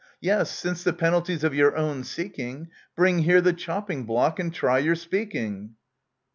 Yes, 0.19 0.49
since 0.49 0.83
the 0.83 0.93
penalty's 0.93 1.43
of 1.43 1.53
your 1.53 1.77
own 1.77 2.03
seeking, 2.03 2.69
Bring 2.95 3.19
here 3.19 3.39
the 3.39 3.53
chopping 3.53 4.05
block, 4.05 4.39
and 4.39 4.51
try 4.51 4.79
your 4.79 4.95
speaking. 4.95 5.75